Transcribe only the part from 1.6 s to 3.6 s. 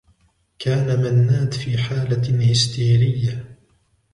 حالة هستيريّة.